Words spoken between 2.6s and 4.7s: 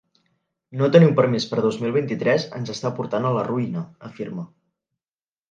ens està portant a la ruïna, afirma.